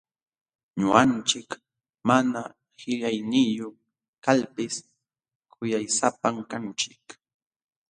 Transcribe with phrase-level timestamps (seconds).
[0.79, 1.49] Ñuqanchik
[2.07, 2.41] mana
[2.79, 3.75] qillayniyuq
[4.25, 4.75] kalpis
[5.53, 7.05] kuyaysapam kanchik.